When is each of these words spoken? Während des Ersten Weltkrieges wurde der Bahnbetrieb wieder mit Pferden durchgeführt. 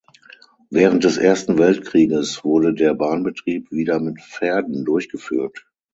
Während 0.71 1.03
des 1.03 1.17
Ersten 1.19 1.59
Weltkrieges 1.59 2.43
wurde 2.43 2.73
der 2.73 2.95
Bahnbetrieb 2.95 3.69
wieder 3.69 3.99
mit 3.99 4.19
Pferden 4.19 4.83
durchgeführt. 4.83 5.67